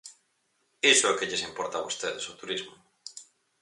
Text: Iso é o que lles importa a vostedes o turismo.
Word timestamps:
Iso 0.93 1.05
é 1.07 1.11
o 1.11 1.17
que 1.17 1.29
lles 1.29 1.45
importa 1.49 1.73
a 1.77 1.85
vostedes 1.87 2.29
o 2.31 2.37
turismo. 2.39 2.73